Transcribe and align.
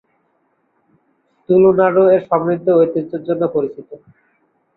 তুলু 1.49 1.69
নাড়ু 1.79 2.03
এর 2.13 2.21
সমৃদ্ধ 2.29 2.67
ঐতিহ্যের 2.79 3.21
জন্য 3.27 3.43
পরিচিত। 3.55 3.89